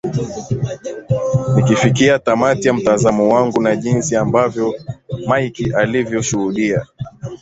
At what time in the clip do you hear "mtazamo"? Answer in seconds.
2.73-3.29